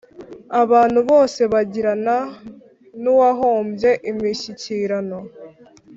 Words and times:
abantu 0.61 0.99
bose 1.09 1.41
bagirana 1.53 2.17
n’ 3.01 3.03
uwahombye 3.13 3.89
imishyikirano 4.11 5.19